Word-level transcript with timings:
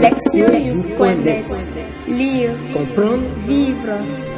Lectionnews.net 0.00 1.44
Lire, 2.08 2.56
Comprendre 2.72 3.28
vivre 3.46 3.92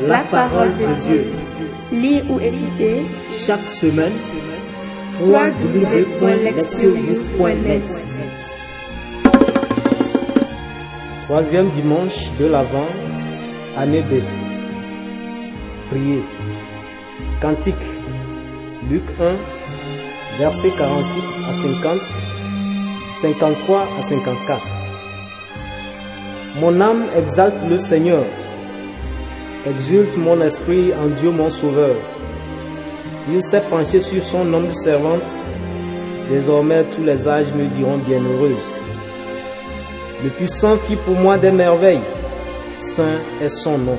la 0.08 0.24
parole 0.24 0.72
de 0.76 0.86
Dieu. 1.06 1.24
Lire 1.92 2.24
ou 2.28 2.40
écouter 2.40 3.04
chaque 3.30 3.68
semaine. 3.68 4.14
www.lectionnews.net 5.20 7.84
Troisième 11.26 11.70
dimanche 11.70 12.32
de 12.40 12.46
l'Avent, 12.46 12.88
année 13.78 14.02
B. 14.02 14.14
Priez. 15.90 16.22
Cantique. 17.40 17.76
Luc 18.90 19.04
1, 19.20 19.36
versets 20.38 20.72
46 20.76 21.40
à 21.48 21.52
50, 21.52 22.00
53 23.20 23.86
à 23.96 24.02
54. 24.02 24.81
Mon 26.60 26.82
âme 26.82 27.04
exalte 27.16 27.64
le 27.66 27.78
Seigneur. 27.78 28.24
Exulte 29.66 30.18
mon 30.18 30.38
esprit 30.42 30.92
en 30.92 31.08
Dieu 31.08 31.30
mon 31.30 31.48
Sauveur. 31.48 31.96
Il 33.32 33.42
s'est 33.42 33.62
penché 33.70 34.00
sur 34.00 34.22
son 34.22 34.52
homme 34.52 34.70
servante. 34.70 35.32
Désormais 36.28 36.84
tous 36.94 37.02
les 37.04 37.26
âges 37.26 37.54
me 37.54 37.68
diront 37.68 37.96
bienheureuse. 37.96 38.76
Le 40.22 40.28
puissant 40.28 40.76
fit 40.76 40.96
pour 40.96 41.14
moi 41.14 41.38
des 41.38 41.50
merveilles. 41.50 42.02
Saint 42.76 43.20
est 43.42 43.48
son 43.48 43.78
nom. 43.78 43.98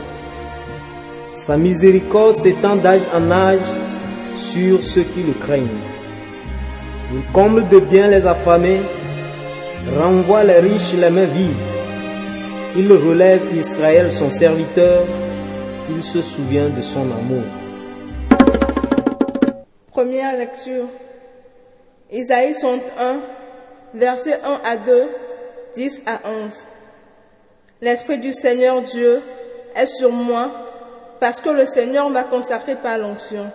Sa 1.34 1.58
miséricorde 1.58 2.36
s'étend 2.36 2.76
d'âge 2.76 3.08
en 3.16 3.32
âge 3.32 3.66
sur 4.36 4.84
ceux 4.84 5.04
qui 5.04 5.24
le 5.24 5.34
craignent. 5.34 5.82
Il 7.12 7.24
comble 7.34 7.68
de 7.70 7.80
bien 7.80 8.10
les 8.10 8.28
affamés, 8.28 8.82
renvoie 10.00 10.44
les 10.44 10.60
riches 10.60 10.94
les 10.94 11.10
mains 11.10 11.26
vides. 11.26 11.73
Il 12.76 12.92
relève 12.92 13.56
Israël 13.56 14.12
son 14.12 14.32
serviteur, 14.32 15.06
il 15.92 16.02
se 16.02 16.24
souvient 16.24 16.70
de 16.70 16.82
son 16.82 17.02
amour. 17.02 17.44
Première 19.92 20.36
lecture. 20.36 20.88
Isaïe 22.12 22.56
1, 22.64 23.20
versets 23.94 24.40
1 24.44 24.62
à 24.66 24.78
2, 24.78 25.08
10 25.76 26.02
à 26.08 26.22
11. 26.28 26.68
L'Esprit 27.80 28.18
du 28.18 28.34
Seigneur 28.34 28.82
Dieu 28.82 29.22
est 29.76 29.86
sur 29.86 30.12
moi 30.12 30.50
parce 31.20 31.42
que 31.42 31.50
le 31.52 31.68
Seigneur 31.68 32.10
m'a 32.10 32.24
consacré 32.24 32.74
par 32.74 32.98
l'onction. 32.98 33.52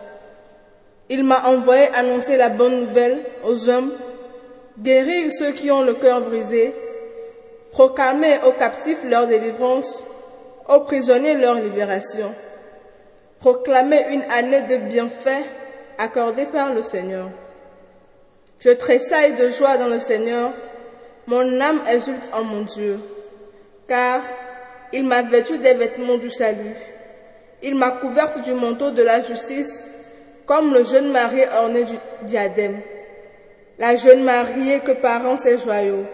Il 1.10 1.24
m'a 1.24 1.48
envoyé 1.48 1.88
annoncer 1.92 2.36
la 2.36 2.50
bonne 2.50 2.86
nouvelle 2.86 3.18
aux 3.44 3.68
hommes, 3.68 3.94
guérir 4.78 5.32
ceux 5.32 5.50
qui 5.50 5.72
ont 5.72 5.82
le 5.82 5.94
cœur 5.94 6.20
brisé, 6.20 6.72
proclamer 7.72 8.38
aux 8.46 8.52
captifs 8.52 9.04
leur 9.04 9.26
délivrance, 9.26 10.04
aux 10.68 10.80
prisonniers 10.80 11.34
leur 11.34 11.54
libération, 11.54 12.34
proclamer 13.40 14.06
une 14.10 14.24
année 14.30 14.62
de 14.62 14.76
bienfaits 14.76 15.46
accordée 15.98 16.46
par 16.46 16.72
le 16.72 16.82
Seigneur. 16.82 17.28
Je 18.60 18.70
tressaille 18.70 19.34
de 19.34 19.48
joie 19.50 19.76
dans 19.76 19.86
le 19.86 19.98
Seigneur, 19.98 20.52
mon 21.26 21.60
âme 21.60 21.82
exulte 21.88 22.30
en 22.34 22.42
mon 22.42 22.62
Dieu, 22.62 22.98
car 23.86 24.22
il 24.92 25.04
m'a 25.04 25.22
vêtu 25.22 25.58
des 25.58 25.74
vêtements 25.74 26.16
du 26.16 26.30
salut, 26.30 26.74
il 27.62 27.74
m'a 27.74 27.90
couverte 27.90 28.42
du 28.42 28.54
manteau 28.54 28.90
de 28.90 29.02
la 29.02 29.22
justice, 29.22 29.86
comme 30.46 30.72
le 30.72 30.82
jeune 30.82 31.10
marié 31.10 31.46
orné 31.48 31.84
du 31.84 31.94
diadème, 32.22 32.80
la 33.78 33.96
jeune 33.96 34.24
mariée 34.24 34.80
que 34.80 34.92
parent 34.92 35.36
ses 35.36 35.58
joyaux. 35.58 36.06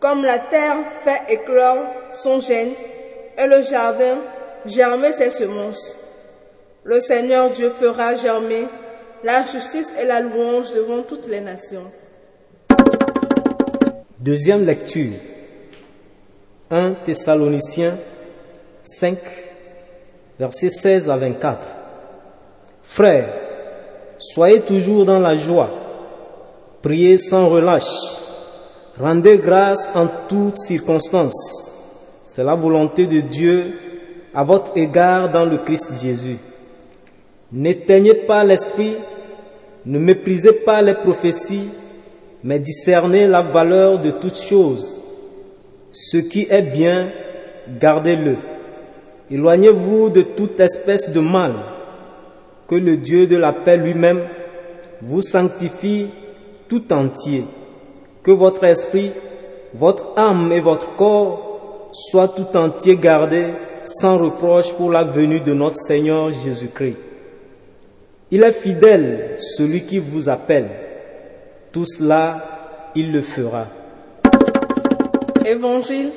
Comme 0.00 0.22
la 0.22 0.38
terre 0.38 0.76
fait 1.04 1.32
éclore 1.32 1.78
son 2.14 2.40
gène 2.40 2.70
et 3.36 3.46
le 3.46 3.62
jardin 3.62 4.18
germer 4.64 5.12
ses 5.12 5.30
semences. 5.30 5.96
Le 6.84 7.00
Seigneur 7.00 7.50
Dieu 7.50 7.70
fera 7.70 8.14
germer 8.14 8.66
la 9.24 9.44
justice 9.46 9.92
et 10.00 10.06
la 10.06 10.20
louange 10.20 10.72
devant 10.72 11.02
toutes 11.02 11.26
les 11.26 11.40
nations. 11.40 11.90
Deuxième 14.18 14.64
lecture. 14.64 15.14
1 16.70 16.92
Thessaloniciens 17.04 17.96
5, 18.82 19.18
versets 20.38 20.70
16 20.70 21.10
à 21.10 21.16
24. 21.16 21.66
Frères, 22.82 23.34
soyez 24.18 24.60
toujours 24.60 25.04
dans 25.04 25.18
la 25.18 25.36
joie, 25.36 25.70
priez 26.82 27.16
sans 27.16 27.48
relâche, 27.48 28.17
rendez 28.98 29.38
grâce 29.38 29.90
en 29.94 30.06
toutes 30.28 30.58
circonstances. 30.58 31.68
C'est 32.24 32.44
la 32.44 32.54
volonté 32.54 33.06
de 33.06 33.20
Dieu 33.20 33.72
à 34.34 34.44
votre 34.44 34.76
égard 34.76 35.30
dans 35.30 35.44
le 35.44 35.58
Christ 35.58 35.92
Jésus. 36.00 36.38
N'éteignez 37.50 38.14
pas 38.14 38.44
l'esprit, 38.44 38.94
ne 39.86 39.98
méprisez 39.98 40.52
pas 40.52 40.82
les 40.82 40.94
prophéties, 40.94 41.70
mais 42.44 42.58
discernez 42.58 43.26
la 43.26 43.42
valeur 43.42 44.00
de 44.00 44.10
toutes 44.10 44.40
choses. 44.40 45.00
Ce 45.90 46.18
qui 46.18 46.46
est 46.50 46.62
bien, 46.62 47.10
gardez-le. 47.80 48.36
Éloignez-vous 49.30 50.10
de 50.10 50.22
toute 50.22 50.60
espèce 50.60 51.10
de 51.10 51.20
mal. 51.20 51.54
Que 52.68 52.74
le 52.74 52.98
Dieu 52.98 53.26
de 53.26 53.36
la 53.36 53.52
paix 53.52 53.78
lui-même 53.78 54.20
vous 55.00 55.22
sanctifie 55.22 56.08
tout 56.68 56.92
entier. 56.92 57.44
Que 58.28 58.32
votre 58.34 58.62
esprit, 58.64 59.10
votre 59.72 60.08
âme 60.18 60.52
et 60.52 60.60
votre 60.60 60.94
corps 60.96 61.88
soient 61.92 62.28
tout 62.28 62.58
entier 62.58 62.96
gardés 62.96 63.54
sans 63.82 64.18
reproche 64.18 64.70
pour 64.74 64.92
la 64.92 65.02
venue 65.02 65.40
de 65.40 65.54
notre 65.54 65.78
Seigneur 65.78 66.30
Jésus-Christ. 66.30 66.98
Il 68.30 68.42
est 68.42 68.52
fidèle, 68.52 69.36
celui 69.38 69.86
qui 69.86 69.98
vous 69.98 70.28
appelle. 70.28 70.68
Tout 71.72 71.86
cela, 71.86 72.90
il 72.94 73.12
le 73.12 73.22
fera. 73.22 73.68
Évangile, 75.46 76.10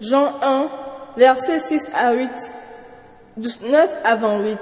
Jean 0.00 0.36
1, 0.40 0.68
versets 1.18 1.58
6 1.58 1.92
à 1.94 2.14
8, 2.14 2.30
9 3.70 3.98
à 4.04 4.16
28. 4.16 4.58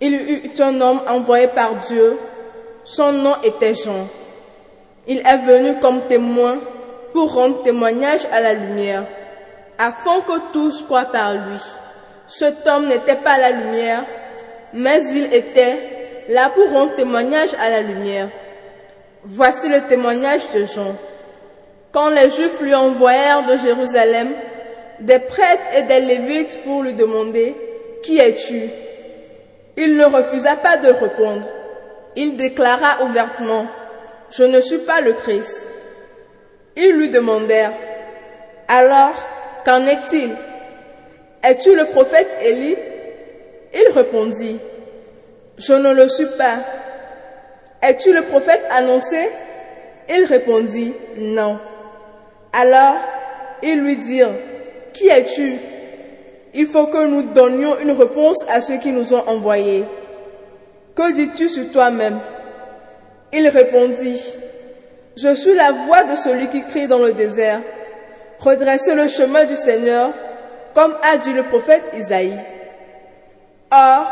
Il 0.00 0.12
y 0.12 0.14
eut 0.14 0.62
un 0.62 0.80
homme 0.80 1.02
envoyé 1.06 1.48
par 1.48 1.76
Dieu, 1.86 2.16
son 2.84 3.12
nom 3.12 3.34
était 3.44 3.74
Jean. 3.74 4.08
Il 5.06 5.18
est 5.18 5.36
venu 5.36 5.78
comme 5.80 6.02
témoin 6.02 6.58
pour 7.12 7.32
rendre 7.32 7.62
témoignage 7.62 8.26
à 8.32 8.40
la 8.40 8.54
lumière, 8.54 9.04
afin 9.78 10.20
que 10.20 10.52
tous 10.52 10.82
croient 10.82 11.12
par 11.12 11.34
lui. 11.34 11.62
Cet 12.26 12.66
homme 12.66 12.86
n'était 12.86 13.16
pas 13.16 13.38
la 13.38 13.50
lumière, 13.50 14.04
mais 14.72 15.00
il 15.12 15.32
était 15.32 16.24
là 16.28 16.50
pour 16.50 16.70
rendre 16.70 16.94
témoignage 16.94 17.54
à 17.60 17.70
la 17.70 17.82
lumière. 17.82 18.28
Voici 19.24 19.68
le 19.68 19.82
témoignage 19.82 20.50
de 20.54 20.64
Jean. 20.64 20.96
Quand 21.92 22.10
les 22.10 22.30
Juifs 22.30 22.60
lui 22.60 22.74
envoyèrent 22.74 23.46
de 23.46 23.56
Jérusalem 23.56 24.28
des 25.00 25.18
prêtres 25.18 25.62
et 25.76 25.82
des 25.82 26.00
lévites 26.00 26.60
pour 26.64 26.82
lui 26.82 26.94
demander 26.94 27.54
Qui 28.02 28.18
es-tu? 28.18 28.70
Il 29.76 29.96
ne 29.96 30.04
refusa 30.04 30.56
pas 30.56 30.76
de 30.76 30.88
répondre. 30.88 31.48
Il 32.14 32.36
déclara 32.36 33.02
ouvertement 33.04 33.66
Je 34.30 34.42
ne 34.44 34.60
suis 34.60 34.78
pas 34.78 35.00
le 35.00 35.12
Christ. 35.12 35.66
Ils 36.76 36.92
lui 36.92 37.10
demandèrent 37.10 37.72
Alors, 38.68 39.14
qu'en 39.64 39.86
est-il? 39.86 40.30
Es-tu 41.42 41.74
le 41.74 41.86
prophète 41.86 42.36
Élie? 42.42 42.76
Il 43.74 43.92
répondit 43.92 44.58
Je 45.58 45.72
ne 45.74 45.92
le 45.92 46.08
suis 46.08 46.26
pas. 46.26 46.58
Es-tu 47.82 48.12
le 48.12 48.22
prophète 48.22 48.62
annoncé? 48.70 49.28
Il 50.08 50.24
répondit 50.24 50.92
Non. 51.18 51.58
Alors, 52.52 52.96
ils 53.62 53.80
lui 53.80 53.96
dirent, 53.96 54.34
Qui 54.92 55.08
es-tu? 55.08 55.58
Il 56.54 56.66
faut 56.66 56.86
que 56.86 57.06
nous 57.06 57.22
donnions 57.22 57.78
une 57.78 57.92
réponse 57.92 58.44
à 58.48 58.60
ceux 58.60 58.78
qui 58.78 58.90
nous 58.90 59.14
ont 59.14 59.28
envoyés. 59.28 59.84
Que 60.94 61.12
dis-tu 61.12 61.48
sur 61.48 61.70
toi-même? 61.70 62.18
Il 63.38 63.48
répondit, 63.48 64.34
Je 65.14 65.34
suis 65.34 65.54
la 65.54 65.70
voix 65.70 66.04
de 66.04 66.16
celui 66.16 66.48
qui 66.48 66.62
crie 66.62 66.86
dans 66.86 67.00
le 67.00 67.12
désert. 67.12 67.60
Redressez 68.38 68.94
le 68.94 69.08
chemin 69.08 69.44
du 69.44 69.54
Seigneur, 69.56 70.10
comme 70.72 70.96
a 71.02 71.18
dit 71.18 71.34
le 71.34 71.42
prophète 71.42 71.82
Isaïe. 71.92 72.38
Or, 73.70 74.06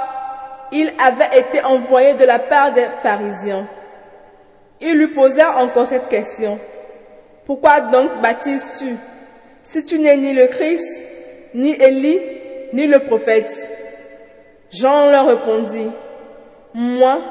il 0.73 0.93
avait 1.03 1.39
été 1.39 1.65
envoyé 1.65 2.13
de 2.13 2.25
la 2.27 2.39
part 2.39 2.73
des 2.73 2.85
pharisiens. 3.03 3.67
Ils 4.83 4.99
lui 4.99 5.09
posèrent 5.09 5.57
encore 5.57 5.87
cette 5.87 6.09
question. 6.09 6.59
Pourquoi 7.47 7.81
donc 7.81 8.21
baptises-tu 8.21 8.95
si 9.63 9.85
tu 9.87 9.99
n'es 9.99 10.19
ni 10.19 10.35
le 10.35 10.49
Christ, 10.49 11.01
ni 11.55 11.73
Élie, 11.73 12.21
ni 12.75 12.87
le 12.87 12.99
prophète? 12.99 13.51
Jean 14.71 15.11
leur 15.11 15.29
répondit, 15.29 15.89
Moi, 16.75 17.23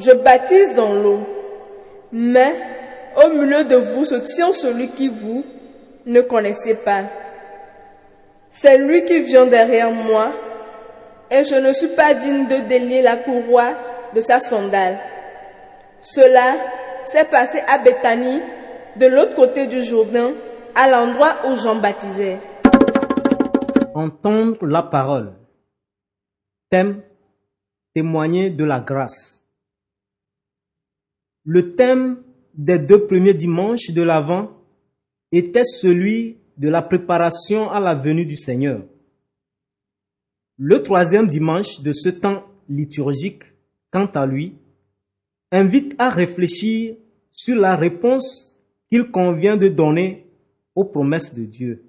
je 0.00 0.12
baptise 0.12 0.74
dans 0.74 0.94
l'eau, 0.94 1.20
mais 2.12 2.54
au 3.22 3.28
milieu 3.28 3.64
de 3.64 3.76
vous 3.76 4.04
se 4.04 4.14
tient 4.14 4.52
celui 4.52 4.88
qui 4.88 5.08
vous, 5.08 5.44
ne 6.06 6.20
connaissez 6.22 6.74
pas. 6.74 7.04
C'est 8.48 8.78
lui 8.78 9.04
qui 9.04 9.20
vient 9.20 9.46
derrière 9.46 9.90
moi, 9.90 10.32
et 11.30 11.44
je 11.44 11.54
ne 11.54 11.72
suis 11.72 11.88
pas 11.88 12.14
digne 12.14 12.46
de 12.48 12.68
délier 12.68 13.02
la 13.02 13.16
courroie 13.16 13.74
de 14.14 14.20
sa 14.20 14.40
sandale. 14.40 14.98
Cela 16.00 16.54
s'est 17.04 17.26
passé 17.26 17.62
à 17.68 17.78
Bethanie, 17.78 18.40
de 18.96 19.06
l'autre 19.06 19.34
côté 19.34 19.66
du 19.66 19.82
Jourdain, 19.82 20.32
à 20.74 20.90
l'endroit 20.90 21.36
où 21.46 21.54
Jean 21.54 21.76
baptisait. 21.76 22.38
Entendre 23.94 24.66
la 24.66 24.82
parole. 24.82 25.32
Thème 26.70 27.02
témoigner 27.94 28.50
de 28.50 28.64
la 28.64 28.80
grâce. 28.80 29.39
Le 31.52 31.74
thème 31.74 32.22
des 32.54 32.78
deux 32.78 33.08
premiers 33.08 33.34
dimanches 33.34 33.90
de 33.90 34.02
l'Avent 34.02 34.52
était 35.32 35.64
celui 35.64 36.36
de 36.56 36.68
la 36.68 36.80
préparation 36.80 37.68
à 37.68 37.80
la 37.80 37.96
venue 37.96 38.24
du 38.24 38.36
Seigneur. 38.36 38.84
Le 40.58 40.80
troisième 40.84 41.26
dimanche 41.26 41.80
de 41.80 41.90
ce 41.90 42.08
temps 42.08 42.44
liturgique, 42.68 43.42
quant 43.90 44.06
à 44.06 44.26
lui, 44.26 44.58
invite 45.50 45.96
à 45.98 46.08
réfléchir 46.08 46.94
sur 47.32 47.56
la 47.60 47.74
réponse 47.74 48.54
qu'il 48.88 49.10
convient 49.10 49.56
de 49.56 49.66
donner 49.66 50.28
aux 50.76 50.84
promesses 50.84 51.34
de 51.34 51.46
Dieu. 51.46 51.82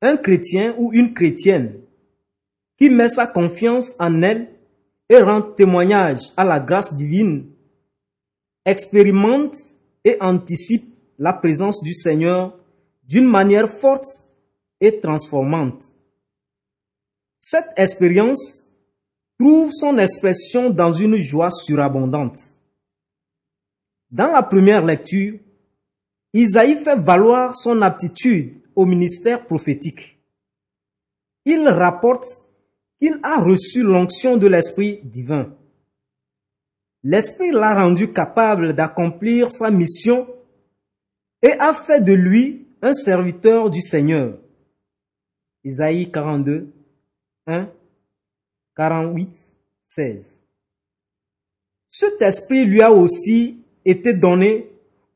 Un 0.00 0.16
chrétien 0.16 0.76
ou 0.78 0.92
une 0.92 1.12
chrétienne 1.12 1.80
qui 2.78 2.88
met 2.88 3.08
sa 3.08 3.26
confiance 3.26 3.96
en 3.98 4.22
elle 4.22 4.48
et 5.08 5.18
rend 5.18 5.42
témoignage 5.42 6.20
à 6.36 6.44
la 6.44 6.60
grâce 6.60 6.94
divine, 6.94 7.46
expérimente 8.64 9.56
et 10.04 10.16
anticipe 10.20 10.94
la 11.18 11.32
présence 11.32 11.82
du 11.82 11.94
Seigneur 11.94 12.58
d'une 13.04 13.26
manière 13.26 13.68
forte 13.68 14.06
et 14.80 15.00
transformante. 15.00 15.94
Cette 17.40 17.72
expérience 17.76 18.70
trouve 19.38 19.70
son 19.72 19.98
expression 19.98 20.70
dans 20.70 20.92
une 20.92 21.18
joie 21.18 21.50
surabondante. 21.50 22.38
Dans 24.10 24.32
la 24.32 24.42
première 24.42 24.84
lecture, 24.84 25.38
Isaïe 26.32 26.76
fait 26.76 26.98
valoir 26.98 27.54
son 27.54 27.82
aptitude 27.82 28.60
au 28.74 28.86
ministère 28.86 29.44
prophétique. 29.46 30.18
Il 31.44 31.68
rapporte 31.68 32.26
qu'il 33.00 33.18
a 33.22 33.40
reçu 33.40 33.82
l'onction 33.82 34.36
de 34.36 34.46
l'Esprit 34.46 35.00
divin. 35.04 35.54
L'Esprit 37.04 37.50
l'a 37.50 37.74
rendu 37.74 38.14
capable 38.14 38.72
d'accomplir 38.72 39.50
sa 39.50 39.70
mission 39.70 40.26
et 41.42 41.52
a 41.52 41.74
fait 41.74 42.00
de 42.00 42.14
lui 42.14 42.66
un 42.80 42.94
serviteur 42.94 43.68
du 43.68 43.82
Seigneur. 43.82 44.38
Isaïe 45.64 46.10
42, 46.10 46.72
1, 47.46 47.68
48, 48.74 49.36
16. 49.86 50.44
Cet 51.90 52.22
esprit 52.22 52.64
lui 52.64 52.80
a 52.80 52.90
aussi 52.90 53.62
été 53.84 54.14
donné 54.14 54.70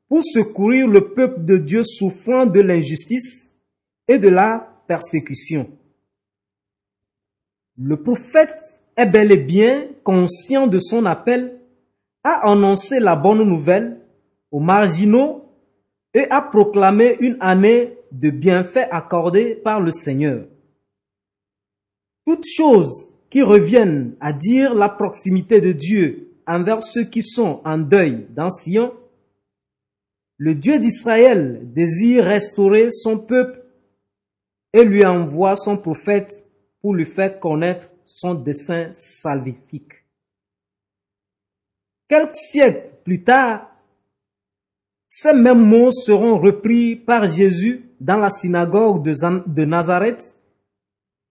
pour 0.08 0.22
secourir 0.22 0.86
le 0.86 1.12
peuple 1.14 1.44
de 1.46 1.56
Dieu 1.56 1.82
souffrant 1.84 2.44
de 2.44 2.60
l'injustice 2.60 3.50
et 4.06 4.18
de 4.18 4.28
la 4.28 4.82
persécution. 4.86 5.70
Le 7.78 7.96
prophète 8.02 8.82
est 8.94 9.06
bel 9.06 9.32
et 9.32 9.38
bien 9.38 9.88
conscient 10.04 10.66
de 10.66 10.78
son 10.78 11.06
appel 11.06 11.57
à 12.24 12.50
annoncer 12.50 13.00
la 13.00 13.16
bonne 13.16 13.42
nouvelle 13.42 14.00
aux 14.50 14.60
marginaux 14.60 15.44
et 16.14 16.28
à 16.30 16.40
proclamer 16.40 17.16
une 17.20 17.36
année 17.40 17.96
de 18.12 18.30
bienfaits 18.30 18.88
accordés 18.90 19.54
par 19.54 19.80
le 19.80 19.90
Seigneur. 19.90 20.46
Toutes 22.26 22.46
choses 22.46 23.08
qui 23.30 23.42
reviennent 23.42 24.16
à 24.20 24.32
dire 24.32 24.74
la 24.74 24.88
proximité 24.88 25.60
de 25.60 25.72
Dieu 25.72 26.32
envers 26.46 26.82
ceux 26.82 27.04
qui 27.04 27.22
sont 27.22 27.60
en 27.64 27.78
deuil 27.78 28.26
dans 28.30 28.50
Sion, 28.50 28.94
le 30.38 30.54
Dieu 30.54 30.78
d'Israël 30.78 31.60
désire 31.64 32.24
restaurer 32.24 32.90
son 32.90 33.18
peuple 33.18 33.62
et 34.72 34.84
lui 34.84 35.04
envoie 35.04 35.56
son 35.56 35.76
prophète 35.76 36.32
pour 36.80 36.94
lui 36.94 37.04
faire 37.04 37.40
connaître 37.40 37.90
son 38.04 38.34
dessein 38.34 38.90
salvifique. 38.92 39.97
Quelques 42.08 42.36
siècles 42.36 42.90
plus 43.04 43.22
tard, 43.22 43.70
ces 45.08 45.34
mêmes 45.34 45.64
mots 45.64 45.90
seront 45.90 46.38
repris 46.38 46.96
par 46.96 47.26
Jésus 47.26 47.84
dans 48.00 48.18
la 48.18 48.30
synagogue 48.30 49.02
de 49.02 49.64
Nazareth 49.64 50.38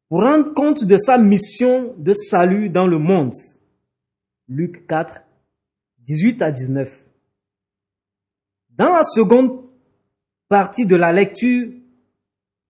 pour 0.09 0.21
rendre 0.21 0.53
compte 0.53 0.85
de 0.85 0.97
sa 0.97 1.17
mission 1.17 1.93
de 1.97 2.13
salut 2.13 2.69
dans 2.69 2.87
le 2.87 2.97
monde. 2.97 3.33
Luc 4.47 4.87
4, 4.87 5.21
18 5.99 6.41
à 6.41 6.51
19. 6.51 7.03
Dans 8.69 8.93
la 8.93 9.03
seconde 9.03 9.63
partie 10.47 10.85
de 10.85 10.95
la 10.95 11.11
lecture, 11.11 11.71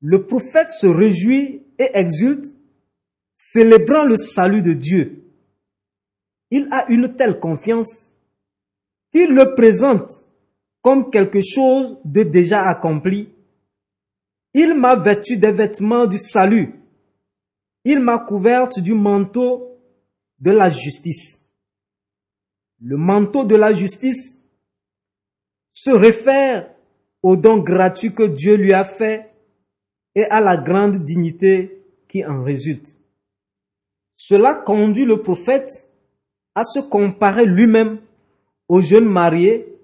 le 0.01 0.25
prophète 0.25 0.69
se 0.69 0.87
réjouit 0.87 1.63
et 1.77 1.89
exulte 1.93 2.45
célébrant 3.35 4.05
le 4.05 4.15
salut 4.15 4.61
de 4.61 4.73
Dieu. 4.73 5.26
Il 6.51 6.67
a 6.71 6.89
une 6.89 7.15
telle 7.15 7.39
confiance 7.39 8.11
qu'il 9.11 9.33
le 9.33 9.55
présente 9.55 10.09
comme 10.81 11.09
quelque 11.09 11.41
chose 11.41 11.97
de 12.05 12.23
déjà 12.23 12.67
accompli. 12.67 13.29
Il 14.53 14.73
m'a 14.73 14.95
vêtu 14.95 15.37
des 15.37 15.51
vêtements 15.51 16.05
du 16.05 16.17
salut. 16.17 16.75
Il 17.83 17.99
m'a 17.99 18.19
couverte 18.19 18.79
du 18.79 18.93
manteau 18.93 19.77
de 20.39 20.51
la 20.51 20.69
justice. 20.69 21.45
Le 22.79 22.97
manteau 22.97 23.43
de 23.43 23.55
la 23.55 23.73
justice 23.73 24.39
se 25.73 25.89
réfère 25.89 26.73
au 27.21 27.35
don 27.35 27.57
gratuit 27.57 28.13
que 28.13 28.23
Dieu 28.23 28.55
lui 28.55 28.73
a 28.73 28.85
fait 28.85 29.31
et 30.15 30.23
à 30.25 30.39
la 30.41 30.57
grande 30.57 31.03
dignité 31.03 31.83
qui 32.07 32.25
en 32.25 32.43
résulte. 32.43 32.99
Cela 34.15 34.55
conduit 34.55 35.05
le 35.05 35.21
prophète 35.21 35.86
à 36.57 36.63
se 36.63 36.79
comparer 36.79 37.45
lui-même 37.45 37.99
au 38.67 38.81
jeune 38.81 39.05
marié 39.05 39.77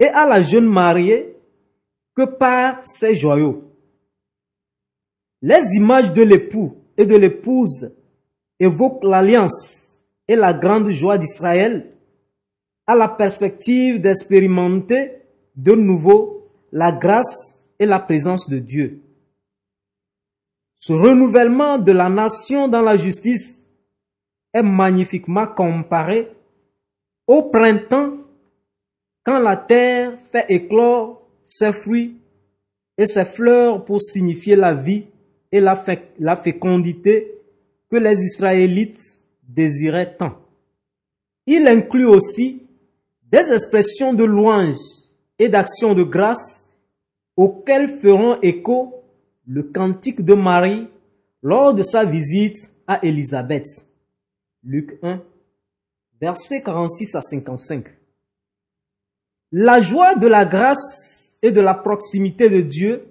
et 0.00 0.06
à 0.06 0.24
la 0.24 0.40
jeune 0.40 0.64
mariée 0.64 1.36
que 2.16 2.24
par 2.24 2.78
ses 2.82 3.14
joyaux. 3.14 3.62
Les 5.42 5.62
images 5.76 6.14
de 6.14 6.22
l'époux 6.22 6.76
et 6.96 7.04
de 7.04 7.14
l'épouse 7.14 7.92
évoquent 8.58 9.04
l'alliance 9.04 9.98
et 10.26 10.34
la 10.34 10.54
grande 10.54 10.88
joie 10.92 11.18
d'Israël 11.18 11.92
à 12.86 12.94
la 12.94 13.08
perspective 13.08 14.00
d'expérimenter 14.00 15.12
de 15.56 15.74
nouveau 15.74 16.48
la 16.72 16.90
grâce 16.90 17.62
et 17.78 17.84
la 17.84 18.00
présence 18.00 18.48
de 18.48 18.60
Dieu. 18.60 19.02
Ce 20.78 20.94
renouvellement 20.94 21.76
de 21.76 21.92
la 21.92 22.08
nation 22.08 22.66
dans 22.66 22.80
la 22.80 22.96
justice 22.96 23.60
est 24.54 24.62
magnifiquement 24.62 25.48
comparé 25.48 26.30
au 27.26 27.42
printemps 27.42 28.14
quand 29.24 29.40
la 29.40 29.56
terre 29.56 30.12
fait 30.30 30.46
éclore 30.48 31.22
ses 31.44 31.72
fruits 31.72 32.16
et 32.96 33.06
ses 33.06 33.24
fleurs 33.24 33.84
pour 33.84 34.00
signifier 34.00 34.54
la 34.54 34.72
vie 34.74 35.06
et 35.50 35.60
la, 35.60 36.36
fécondité 36.36 37.32
que 37.90 37.96
les 37.96 38.20
Israélites 38.20 39.00
désiraient 39.42 40.16
tant. 40.16 40.38
Il 41.46 41.66
inclut 41.68 42.06
aussi 42.06 42.62
des 43.30 43.52
expressions 43.52 44.14
de 44.14 44.24
louange 44.24 44.76
et 45.38 45.48
d'action 45.48 45.94
de 45.94 46.02
grâce 46.02 46.70
auxquelles 47.36 47.88
feront 47.88 48.38
écho 48.40 48.94
le 49.46 49.62
cantique 49.64 50.24
de 50.24 50.34
Marie 50.34 50.88
lors 51.42 51.74
de 51.74 51.82
sa 51.82 52.04
visite 52.04 52.56
à 52.86 53.04
Élisabeth. 53.04 53.86
Luc 54.66 54.98
1, 55.02 55.20
versets 56.20 56.62
46 56.62 57.14
à 57.14 57.20
55. 57.20 57.84
La 59.52 59.78
joie 59.78 60.14
de 60.14 60.26
la 60.26 60.46
grâce 60.46 61.36
et 61.42 61.52
de 61.52 61.60
la 61.60 61.74
proximité 61.74 62.48
de 62.48 62.62
Dieu 62.62 63.06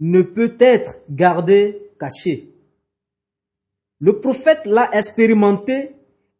ne 0.00 0.22
peut 0.22 0.56
être 0.58 0.98
gardée 1.08 1.92
cachée. 2.00 2.52
Le 4.00 4.18
prophète 4.18 4.66
l'a 4.66 4.90
expérimenté 4.92 5.94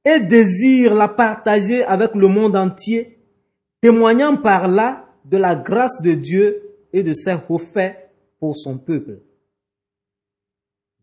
et 0.04 0.18
désire 0.18 0.94
la 0.94 1.06
partager 1.06 1.84
avec 1.84 2.16
le 2.16 2.26
monde 2.26 2.56
entier, 2.56 3.18
témoignant 3.80 4.37
par 4.37 4.66
là 4.66 5.08
de 5.25 5.37
la 5.37 5.54
grâce 5.54 6.02
de 6.02 6.14
Dieu 6.14 6.62
et 6.92 7.04
de 7.04 7.12
ses 7.12 7.37
hauts 7.49 7.58
faits 7.58 8.11
pour 8.40 8.56
son 8.56 8.76
peuple. 8.78 9.20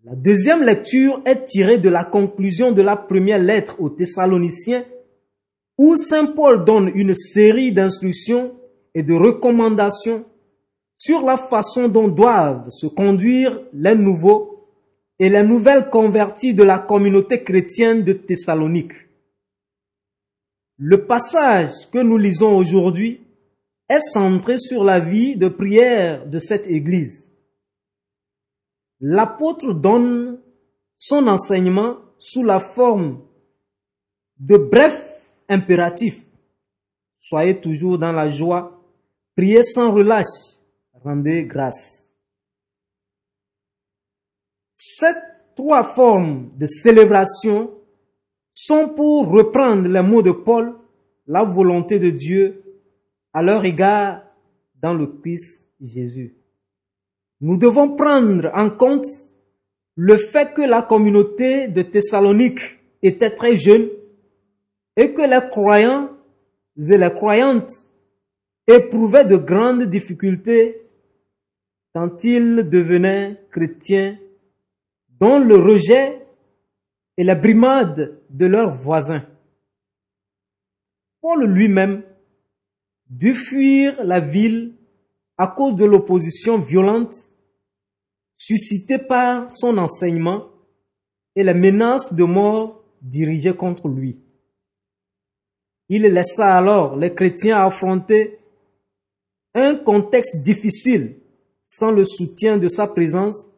La 0.05 0.15
deuxième 0.15 0.63
lecture 0.63 1.21
est 1.25 1.43
tirée 1.43 1.77
de 1.77 1.89
la 1.89 2.05
conclusion 2.05 2.71
de 2.71 2.81
la 2.81 2.95
première 2.95 3.39
lettre 3.39 3.75
aux 3.79 3.89
Thessaloniciens, 3.89 4.85
où 5.77 5.97
Saint 5.97 6.27
Paul 6.27 6.63
donne 6.63 6.89
une 6.95 7.13
série 7.13 7.73
d'instructions 7.73 8.55
et 8.95 9.03
de 9.03 9.13
recommandations 9.13 10.25
sur 10.97 11.25
la 11.25 11.35
façon 11.35 11.89
dont 11.89 12.07
doivent 12.07 12.69
se 12.69 12.87
conduire 12.87 13.59
les 13.73 13.95
nouveaux 13.95 14.69
et 15.19 15.29
les 15.29 15.43
nouvelles 15.43 15.89
convertis 15.89 16.53
de 16.53 16.63
la 16.63 16.79
communauté 16.79 17.43
chrétienne 17.43 18.03
de 18.03 18.13
Thessalonique. 18.13 18.93
Le 20.77 21.05
passage 21.05 21.71
que 21.91 21.99
nous 21.99 22.17
lisons 22.17 22.55
aujourd'hui 22.55 23.19
est 23.89 23.99
centré 23.99 24.59
sur 24.59 24.85
la 24.85 25.01
vie 25.01 25.35
de 25.35 25.49
prière 25.49 26.25
de 26.25 26.39
cette 26.39 26.67
Église. 26.67 27.28
L'apôtre 29.01 29.73
donne 29.73 30.41
son 30.97 31.27
enseignement 31.27 31.97
sous 32.17 32.43
la 32.43 32.59
forme 32.59 33.21
de 34.37 34.57
brefs 34.57 35.21
impératifs. 35.47 36.21
Soyez 37.19 37.59
toujours 37.59 37.97
dans 37.97 38.11
la 38.11 38.27
joie, 38.27 38.83
priez 39.35 39.63
sans 39.63 39.91
relâche, 39.91 40.57
rendez 40.93 41.45
grâce. 41.45 42.09
Ces 44.75 45.13
trois 45.55 45.83
formes 45.83 46.51
de 46.57 46.65
célébration 46.65 47.71
sont 48.53 48.89
pour 48.89 49.27
reprendre 49.27 49.87
les 49.87 50.01
mots 50.01 50.21
de 50.21 50.31
Paul, 50.31 50.77
la 51.27 51.43
volonté 51.43 51.99
de 51.99 52.09
Dieu 52.09 52.63
à 53.33 53.41
leur 53.41 53.63
égard 53.65 54.23
dans 54.75 54.93
le 54.93 55.07
Christ 55.07 55.69
Jésus. 55.81 56.38
Nous 57.41 57.57
devons 57.57 57.95
prendre 57.95 58.51
en 58.53 58.69
compte 58.69 59.07
le 59.95 60.17
fait 60.17 60.53
que 60.53 60.61
la 60.61 60.81
communauté 60.81 61.67
de 61.67 61.81
Thessalonique 61.81 62.79
était 63.01 63.29
très 63.29 63.55
jeune 63.55 63.89
et 64.95 65.13
que 65.13 65.21
les 65.21 65.49
croyants 65.49 66.09
et 66.77 66.97
les 66.97 67.13
croyantes 67.13 67.71
éprouvaient 68.67 69.25
de 69.25 69.37
grandes 69.37 69.83
difficultés 69.83 70.81
quand 71.93 72.23
ils 72.23 72.69
devenaient 72.69 73.41
chrétiens, 73.51 74.17
dont 75.19 75.39
le 75.39 75.55
rejet 75.55 76.25
et 77.17 77.23
la 77.23 77.35
brimade 77.35 78.19
de 78.29 78.45
leurs 78.45 78.71
voisins. 78.71 79.25
Paul 81.21 81.45
lui-même 81.45 82.03
dut 83.09 83.33
fuir 83.33 84.01
la 84.03 84.19
ville 84.19 84.75
à 85.39 85.47
cause 85.47 85.75
de 85.75 85.85
l'opposition 85.85 86.59
violente 86.59 87.15
suscitée 88.37 88.97
par 88.97 89.49
son 89.49 89.77
enseignement 89.77 90.49
et 91.33 91.43
la 91.43 91.53
menace 91.53 92.13
de 92.13 92.25
mort 92.25 92.83
dirigée 93.01 93.55
contre 93.55 93.87
lui. 93.87 94.19
Il 95.87 96.01
laissa 96.01 96.57
alors 96.57 96.97
les 96.97 97.15
chrétiens 97.15 97.61
affronter 97.61 98.37
un 99.55 99.75
contexte 99.75 100.43
difficile 100.43 101.21
sans 101.69 101.91
le 101.91 102.03
soutien 102.03 102.57
de 102.57 102.67
sa 102.67 102.87
présence 102.87 103.49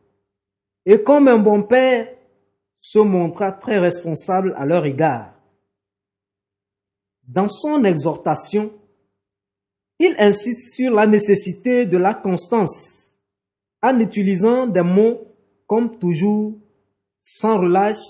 et 0.85 1.01
comme 1.01 1.27
un 1.27 1.39
bon 1.39 1.63
père 1.63 2.15
se 2.79 2.99
montra 2.99 3.51
très 3.51 3.79
responsable 3.79 4.53
à 4.55 4.67
leur 4.67 4.85
égard. 4.85 5.33
Dans 7.27 7.47
son 7.47 7.83
exhortation, 7.85 8.71
il 10.03 10.15
insiste 10.17 10.73
sur 10.73 10.91
la 10.91 11.05
nécessité 11.05 11.85
de 11.85 11.97
la 11.97 12.15
constance 12.15 13.19
en 13.83 13.99
utilisant 13.99 14.65
des 14.65 14.81
mots 14.81 15.27
comme 15.67 15.99
toujours, 15.99 16.57
sans 17.21 17.59
relâche 17.59 18.03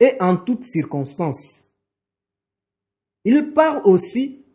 et 0.00 0.14
en 0.18 0.38
toutes 0.38 0.64
circonstances. 0.64 1.68
Il 3.26 3.52
parle 3.52 3.82
aussi 3.84 4.46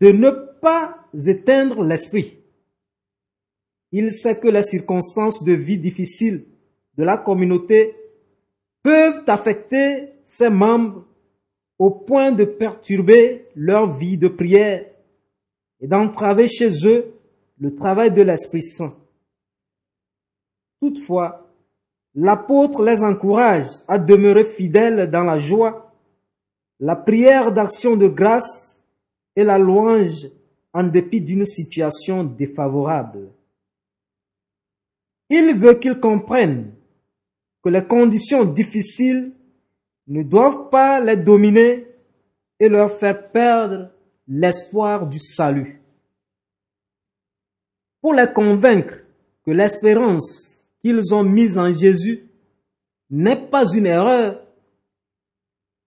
de 0.00 0.10
ne 0.10 0.30
pas 0.60 1.06
éteindre 1.24 1.84
l'esprit. 1.84 2.36
Il 3.92 4.10
sait 4.10 4.40
que 4.40 4.48
les 4.48 4.64
circonstances 4.64 5.44
de 5.44 5.52
vie 5.52 5.78
difficiles 5.78 6.46
de 6.98 7.04
la 7.04 7.16
communauté 7.16 7.94
peuvent 8.82 9.22
affecter 9.28 10.14
ses 10.24 10.50
membres 10.50 11.06
au 11.78 11.90
point 11.90 12.32
de 12.32 12.44
perturber 12.44 13.46
leur 13.54 13.96
vie 13.96 14.18
de 14.18 14.26
prière 14.26 14.84
et 15.80 15.86
d'entraver 15.86 16.48
chez 16.48 16.86
eux 16.86 17.14
le 17.58 17.74
travail 17.74 18.12
de 18.12 18.22
l'Esprit 18.22 18.62
Saint. 18.62 18.96
Toutefois, 20.80 21.50
l'apôtre 22.14 22.82
les 22.82 23.02
encourage 23.02 23.68
à 23.88 23.98
demeurer 23.98 24.44
fidèles 24.44 25.10
dans 25.10 25.24
la 25.24 25.38
joie, 25.38 25.94
la 26.80 26.96
prière 26.96 27.52
d'action 27.52 27.96
de 27.96 28.08
grâce 28.08 28.80
et 29.34 29.44
la 29.44 29.58
louange 29.58 30.28
en 30.72 30.84
dépit 30.84 31.20
d'une 31.20 31.46
situation 31.46 32.24
défavorable. 32.24 33.30
Il 35.30 35.54
veut 35.56 35.74
qu'ils 35.74 35.98
comprennent 35.98 36.72
que 37.62 37.70
les 37.70 37.84
conditions 37.84 38.44
difficiles 38.44 39.32
ne 40.06 40.22
doivent 40.22 40.68
pas 40.70 41.00
les 41.00 41.16
dominer 41.16 41.88
et 42.60 42.68
leur 42.68 42.92
faire 42.92 43.30
perdre 43.30 43.90
l'espoir 44.28 45.06
du 45.06 45.18
salut. 45.18 45.80
Pour 48.00 48.14
les 48.14 48.32
convaincre 48.32 48.94
que 49.44 49.50
l'espérance 49.50 50.66
qu'ils 50.80 51.14
ont 51.14 51.22
mise 51.22 51.58
en 51.58 51.72
Jésus 51.72 52.28
n'est 53.10 53.48
pas 53.48 53.64
une 53.72 53.86
erreur, 53.86 54.42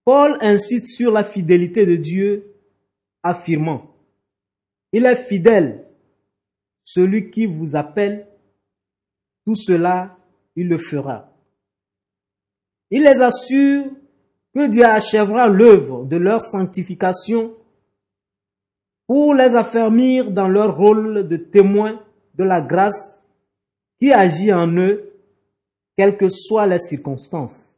Paul 0.06 0.38
incite 0.42 0.88
sur 0.88 1.12
la 1.12 1.24
fidélité 1.24 1.86
de 1.86 1.96
Dieu, 1.96 2.56
affirmant, 3.22 3.96
Il 4.92 5.06
est 5.06 5.16
fidèle, 5.16 5.86
celui 6.84 7.30
qui 7.30 7.46
vous 7.46 7.76
appelle, 7.76 8.28
tout 9.46 9.56
cela, 9.56 10.18
il 10.56 10.68
le 10.68 10.78
fera. 10.78 11.32
Il 12.90 13.04
les 13.04 13.22
assure 13.22 13.86
que 14.54 14.68
Dieu 14.68 14.84
achèvera 14.84 15.48
l'œuvre 15.48 16.06
de 16.06 16.18
leur 16.18 16.42
sanctification 16.42 17.56
pour 19.10 19.34
les 19.34 19.56
affermir 19.56 20.30
dans 20.30 20.48
leur 20.48 20.78
rôle 20.78 21.28
de 21.28 21.36
témoins 21.36 22.00
de 22.36 22.44
la 22.44 22.62
grâce 22.62 23.20
qui 24.00 24.14
agit 24.14 24.54
en 24.54 24.72
eux, 24.78 25.16
quelles 25.98 26.16
que 26.16 26.30
soient 26.30 26.68
les 26.68 26.78
circonstances. 26.78 27.76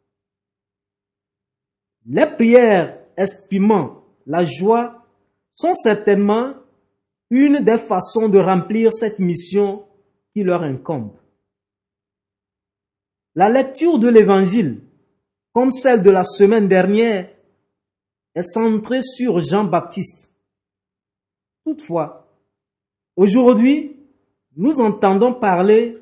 Les 2.05 2.25
prières 2.25 2.97
exprimant 3.15 4.03
la 4.27 4.43
joie 4.43 5.05
sont 5.55 5.73
certainement 5.73 6.53
une 7.29 7.59
des 7.59 7.77
façons 7.77 8.27
de 8.27 8.37
remplir 8.37 8.91
cette 8.91 9.19
mission 9.19 9.85
qui 10.33 10.43
leur 10.43 10.63
incombe. 10.63 11.13
La 13.35 13.47
lecture 13.47 13.99
de 13.99 14.09
l'Évangile, 14.09 14.81
comme 15.53 15.71
celle 15.71 16.03
de 16.03 16.09
la 16.11 16.25
semaine 16.25 16.67
dernière, 16.67 17.29
est 18.35 18.41
centrée 18.41 19.01
sur 19.01 19.39
Jean-Baptiste 19.39 20.30
Toutefois, 21.63 22.27
aujourd'hui, 23.15 23.97
nous 24.55 24.79
entendons 24.79 25.33
parler 25.33 25.97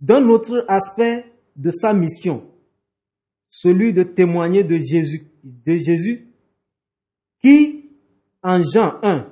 d'un 0.00 0.28
autre 0.28 0.64
aspect 0.68 1.24
de 1.56 1.70
sa 1.70 1.92
mission, 1.92 2.44
celui 3.48 3.92
de 3.92 4.02
témoigner 4.02 4.64
de 4.64 4.78
Jésus, 4.78 5.26
de 5.44 5.76
Jésus 5.76 6.28
qui, 7.40 7.90
en 8.42 8.62
Jean 8.62 8.98
1, 9.02 9.28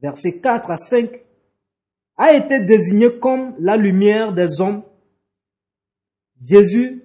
versets 0.00 0.40
4 0.40 0.70
à 0.70 0.76
5, 0.76 1.20
a 2.16 2.32
été 2.32 2.60
désigné 2.60 3.18
comme 3.18 3.54
la 3.58 3.76
lumière 3.76 4.32
des 4.32 4.60
hommes. 4.60 4.82
Jésus, 6.40 7.02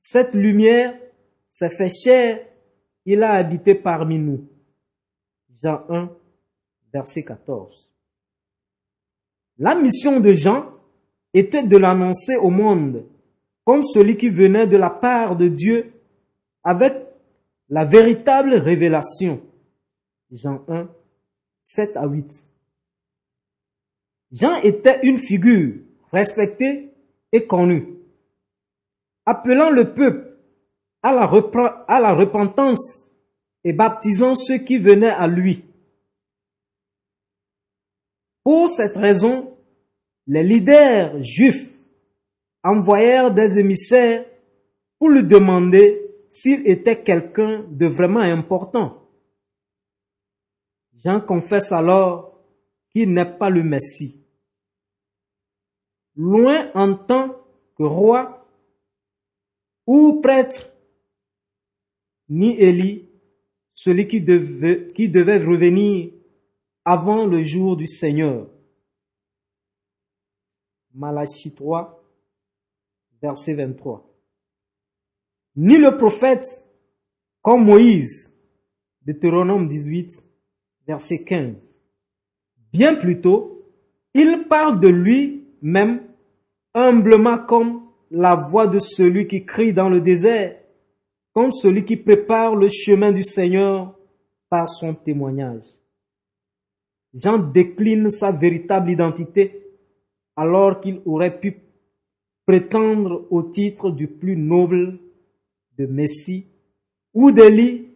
cette 0.00 0.34
lumière, 0.34 0.98
s'est 1.50 1.70
fait 1.70 1.88
chair, 1.88 2.46
il 3.04 3.22
a 3.22 3.32
habité 3.32 3.74
parmi 3.74 4.18
nous. 4.18 4.48
Jean 5.62 5.82
1, 5.88 6.10
verset 6.92 7.24
14. 7.24 7.92
La 9.58 9.74
mission 9.74 10.20
de 10.20 10.32
Jean 10.32 10.72
était 11.34 11.62
de 11.62 11.76
l'annoncer 11.76 12.36
au 12.36 12.50
monde 12.50 13.04
comme 13.64 13.82
celui 13.84 14.16
qui 14.16 14.30
venait 14.30 14.66
de 14.66 14.76
la 14.76 14.90
part 14.90 15.36
de 15.36 15.48
Dieu 15.48 15.92
avec 16.64 16.94
la 17.68 17.84
véritable 17.84 18.54
révélation. 18.54 19.42
Jean 20.30 20.64
1, 20.68 20.88
7 21.64 21.96
à 21.96 22.06
8. 22.06 22.48
Jean 24.32 24.56
était 24.62 25.00
une 25.02 25.18
figure 25.18 25.74
respectée 26.12 26.90
et 27.32 27.46
connue, 27.46 27.86
appelant 29.26 29.70
le 29.70 29.92
peuple 29.92 30.36
à 31.02 31.12
la, 31.12 31.30
à 31.88 32.00
la 32.00 32.14
repentance 32.14 33.06
et 33.64 33.72
baptisant 33.72 34.34
ceux 34.34 34.58
qui 34.58 34.78
venaient 34.78 35.08
à 35.08 35.26
lui. 35.26 35.67
Pour 38.48 38.70
cette 38.70 38.96
raison, 38.96 39.58
les 40.26 40.42
leaders 40.42 41.22
juifs 41.22 41.68
envoyèrent 42.64 43.30
des 43.30 43.58
émissaires 43.58 44.24
pour 44.98 45.10
lui 45.10 45.22
demander 45.22 46.00
s'il 46.30 46.66
était 46.66 47.02
quelqu'un 47.02 47.66
de 47.68 47.84
vraiment 47.84 48.20
important. 48.20 49.06
Jean 51.04 51.20
confesse 51.20 51.72
alors 51.72 52.40
qu'il 52.90 53.12
n'est 53.12 53.36
pas 53.36 53.50
le 53.50 53.62
Messie. 53.62 54.24
loin 56.16 56.70
en 56.72 56.94
tant 56.94 57.36
que 57.76 57.82
roi 57.82 58.48
ou 59.86 60.22
prêtre, 60.22 60.70
ni 62.30 62.58
Élie, 62.58 63.10
celui 63.74 64.08
qui 64.08 64.22
devait, 64.22 64.90
qui 64.94 65.10
devait 65.10 65.36
revenir 65.36 66.12
avant 66.90 67.26
le 67.26 67.42
jour 67.42 67.76
du 67.76 67.86
Seigneur. 67.86 68.48
Malachie 70.94 71.54
3, 71.54 72.02
verset 73.20 73.56
23. 73.56 74.10
Ni 75.56 75.76
le 75.76 75.98
prophète 75.98 76.46
comme 77.42 77.66
Moïse, 77.66 78.34
Deutéronome 79.02 79.68
18, 79.68 80.10
verset 80.86 81.24
15. 81.24 81.60
Bien 82.72 82.94
plutôt, 82.94 83.70
il 84.14 84.46
parle 84.48 84.80
de 84.80 84.88
lui-même 84.88 86.08
humblement 86.72 87.36
comme 87.36 87.82
la 88.10 88.34
voix 88.34 88.66
de 88.66 88.78
celui 88.78 89.26
qui 89.26 89.44
crie 89.44 89.74
dans 89.74 89.90
le 89.90 90.00
désert, 90.00 90.58
comme 91.34 91.52
celui 91.52 91.84
qui 91.84 91.98
prépare 91.98 92.56
le 92.56 92.70
chemin 92.70 93.12
du 93.12 93.22
Seigneur 93.22 93.94
par 94.48 94.66
son 94.66 94.94
témoignage. 94.94 95.77
Jean 97.20 97.38
décline 97.38 98.08
sa 98.10 98.30
véritable 98.30 98.90
identité 98.90 99.66
alors 100.36 100.80
qu'il 100.80 101.00
aurait 101.04 101.40
pu 101.40 101.56
prétendre 102.46 103.26
au 103.30 103.42
titre 103.42 103.90
du 103.90 104.06
plus 104.06 104.36
noble 104.36 104.98
de 105.76 105.86
Messie 105.86 106.46
ou 107.12 107.32
d'Élie 107.32 107.88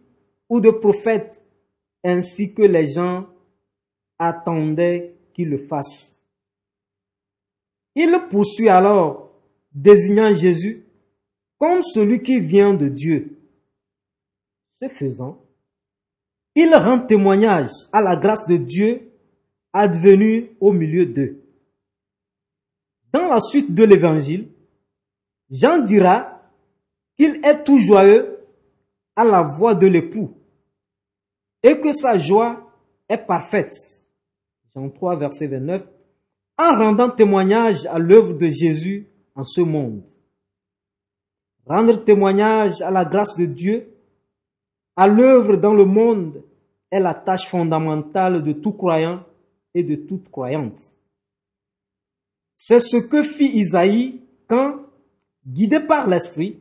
ou 0.49 0.59
de 0.59 0.69
prophète 0.69 1.43
ainsi 2.03 2.53
que 2.53 2.63
les 2.63 2.85
gens 2.85 3.27
attendaient 4.19 5.15
qu'il 5.33 5.49
le 5.49 5.57
fasse. 5.57 6.21
Il 7.95 8.27
poursuit 8.29 8.69
alors, 8.69 9.31
désignant 9.71 10.33
Jésus 10.33 10.83
comme 11.57 11.81
celui 11.81 12.21
qui 12.21 12.41
vient 12.41 12.73
de 12.73 12.89
Dieu. 12.89 13.37
Ce 14.81 14.89
faisant, 14.89 15.39
il 16.55 16.75
rend 16.75 16.99
témoignage 16.99 17.69
à 17.93 18.01
la 18.01 18.17
grâce 18.17 18.45
de 18.47 18.57
Dieu 18.57 19.12
advenue 19.73 20.51
au 20.59 20.71
milieu 20.71 21.05
d'eux. 21.05 21.43
Dans 23.11 23.27
la 23.27 23.39
suite 23.39 23.73
de 23.73 23.83
l'évangile, 23.83 24.49
Jean 25.49 25.79
dira 25.79 26.41
qu'il 27.17 27.43
est 27.43 27.63
tout 27.63 27.79
joyeux 27.79 28.39
à 29.15 29.23
la 29.23 29.41
voix 29.41 29.75
de 29.75 29.87
l'époux 29.87 30.31
et 31.61 31.79
que 31.79 31.91
sa 31.91 32.17
joie 32.17 32.71
est 33.09 33.17
parfaite. 33.17 33.73
Jean 34.75 34.89
3, 34.89 35.17
verset 35.17 35.47
29, 35.47 35.83
en 36.57 36.75
rendant 36.75 37.09
témoignage 37.09 37.85
à 37.87 37.99
l'œuvre 37.99 38.33
de 38.33 38.47
Jésus 38.47 39.07
en 39.35 39.43
ce 39.43 39.61
monde. 39.61 40.03
Rendre 41.65 42.03
témoignage 42.03 42.81
à 42.81 42.91
la 42.91 43.05
grâce 43.05 43.37
de 43.37 43.45
Dieu, 43.45 43.95
à 44.95 45.07
l'œuvre 45.07 45.55
dans 45.55 45.73
le 45.73 45.85
monde, 45.85 46.43
est 46.91 46.99
la 46.99 47.13
tâche 47.13 47.47
fondamentale 47.47 48.43
de 48.43 48.53
tout 48.53 48.73
croyant 48.73 49.23
et 49.73 49.83
de 49.83 49.95
toute 49.95 50.29
croyante. 50.29 50.81
C'est 52.55 52.79
ce 52.79 52.97
que 52.97 53.23
fit 53.23 53.57
Isaïe 53.57 54.21
quand, 54.47 54.79
guidé 55.45 55.79
par 55.79 56.07
l'Esprit, 56.07 56.59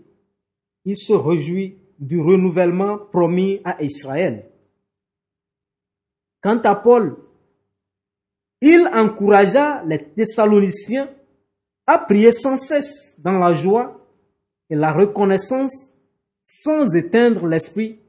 il 0.84 0.96
se 0.96 1.12
réjouit 1.12 1.78
du 1.98 2.20
renouvellement 2.20 2.98
promis 2.98 3.60
à 3.64 3.82
Israël. 3.82 4.50
Quant 6.42 6.58
à 6.58 6.74
Paul, 6.74 7.16
il 8.60 8.88
encouragea 8.92 9.84
les 9.84 9.98
Thessaloniciens 9.98 11.08
à 11.86 11.98
prier 11.98 12.32
sans 12.32 12.56
cesse 12.56 13.20
dans 13.20 13.38
la 13.38 13.54
joie 13.54 14.00
et 14.70 14.74
la 14.74 14.92
reconnaissance 14.92 15.94
sans 16.46 16.94
éteindre 16.94 17.46
l'esprit, 17.46 18.00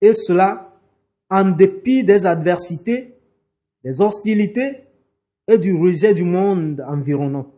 et 0.00 0.14
cela 0.14 0.76
en 1.30 1.50
dépit 1.50 2.04
des 2.04 2.26
adversités, 2.26 3.17
hostilités 4.00 4.84
et 5.46 5.58
du 5.58 5.74
rejet 5.74 6.14
du 6.14 6.24
monde 6.24 6.84
environnant. 6.86 7.52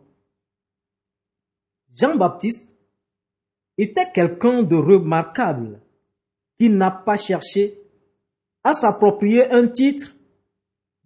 Jean-Baptiste 1.97 2.67
était 3.77 4.11
quelqu'un 4.11 4.63
de 4.63 4.75
remarquable 4.75 5.81
qui 6.57 6.69
n'a 6.69 6.91
pas 6.91 7.17
cherché 7.17 7.77
à 8.63 8.73
s'approprier 8.73 9.51
un 9.51 9.67
titre 9.67 10.15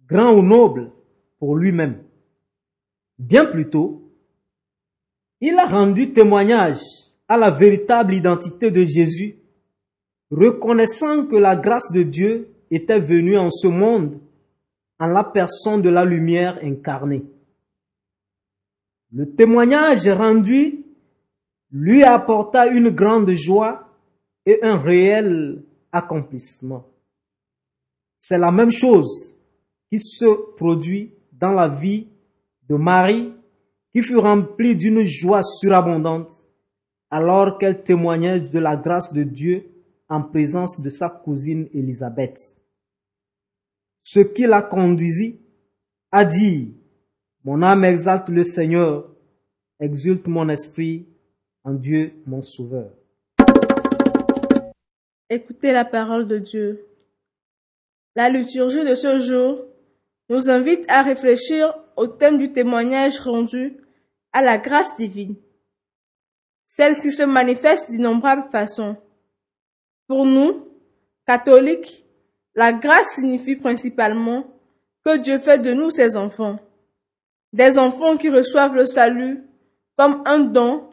grand 0.06 0.32
ou 0.34 0.42
noble 0.42 0.92
pour 1.38 1.56
lui-même. 1.56 2.04
Bien 3.18 3.46
plutôt, 3.46 4.12
il 5.40 5.58
a 5.58 5.66
rendu 5.66 6.12
témoignage 6.12 6.80
à 7.28 7.36
la 7.36 7.50
véritable 7.50 8.14
identité 8.14 8.70
de 8.70 8.84
Jésus, 8.84 9.36
reconnaissant 10.30 11.26
que 11.26 11.36
la 11.36 11.56
grâce 11.56 11.90
de 11.92 12.02
Dieu 12.02 12.54
était 12.70 13.00
venue 13.00 13.36
en 13.36 13.50
ce 13.50 13.66
monde 13.66 14.20
en 14.98 15.08
la 15.08 15.24
personne 15.24 15.82
de 15.82 15.90
la 15.90 16.04
lumière 16.04 16.58
incarnée. 16.62 17.24
Le 19.12 19.30
témoignage 19.34 20.08
rendu 20.08 20.84
lui 21.70 22.02
apporta 22.02 22.66
une 22.66 22.90
grande 22.90 23.30
joie 23.32 23.88
et 24.44 24.58
un 24.62 24.78
réel 24.78 25.62
accomplissement. 25.92 26.86
C'est 28.18 28.38
la 28.38 28.50
même 28.50 28.70
chose 28.70 29.34
qui 29.90 29.98
se 29.98 30.54
produit 30.56 31.12
dans 31.32 31.52
la 31.52 31.68
vie 31.68 32.08
de 32.68 32.74
Marie, 32.74 33.32
qui 33.92 34.02
fut 34.02 34.16
remplie 34.16 34.76
d'une 34.76 35.04
joie 35.04 35.42
surabondante 35.42 36.32
alors 37.10 37.58
qu'elle 37.58 37.82
témoignait 37.82 38.40
de 38.40 38.58
la 38.58 38.76
grâce 38.76 39.12
de 39.12 39.22
Dieu 39.22 39.70
en 40.08 40.22
présence 40.22 40.80
de 40.80 40.90
sa 40.90 41.08
cousine 41.08 41.68
Élisabeth. 41.72 42.36
Ce 44.08 44.20
qui 44.20 44.46
la 44.46 44.62
conduisit 44.62 45.40
à 46.12 46.24
dire, 46.24 46.68
mon 47.42 47.60
âme 47.60 47.84
exalte 47.84 48.28
le 48.28 48.44
Seigneur, 48.44 49.12
exulte 49.80 50.28
mon 50.28 50.48
esprit 50.48 51.08
en 51.64 51.74
Dieu 51.74 52.12
mon 52.24 52.40
Sauveur. 52.40 52.92
Écoutez 55.28 55.72
la 55.72 55.84
parole 55.84 56.28
de 56.28 56.38
Dieu. 56.38 56.86
La 58.14 58.28
liturgie 58.28 58.84
de 58.84 58.94
ce 58.94 59.18
jour 59.18 59.64
nous 60.28 60.50
invite 60.50 60.88
à 60.88 61.02
réfléchir 61.02 61.74
au 61.96 62.06
thème 62.06 62.38
du 62.38 62.52
témoignage 62.52 63.18
rendu 63.18 63.76
à 64.32 64.40
la 64.40 64.58
grâce 64.58 64.96
divine. 64.96 65.34
Celle-ci 66.64 67.10
se 67.10 67.24
manifeste 67.24 67.90
d'innombrables 67.90 68.52
façons. 68.52 68.96
Pour 70.06 70.24
nous, 70.24 70.68
catholiques, 71.26 72.05
la 72.56 72.72
grâce 72.72 73.16
signifie 73.16 73.56
principalement 73.56 74.46
que 75.04 75.18
Dieu 75.18 75.38
fait 75.38 75.58
de 75.58 75.72
nous 75.72 75.90
ses 75.90 76.16
enfants. 76.16 76.56
Des 77.52 77.78
enfants 77.78 78.16
qui 78.16 78.30
reçoivent 78.30 78.74
le 78.74 78.86
salut 78.86 79.44
comme 79.96 80.22
un 80.26 80.40
don 80.40 80.88